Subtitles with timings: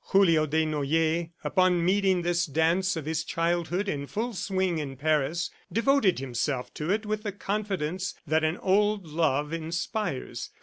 [0.13, 6.17] Julio Desnoyers, upon meeting this dance of his childhood in full swing in Paris, devoted
[6.17, 10.49] himself to it with the confidence that an old love inspires.